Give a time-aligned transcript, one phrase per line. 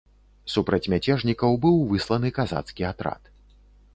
[0.53, 3.21] Супраць мяцежнікаў быў высланы казацкі атрад.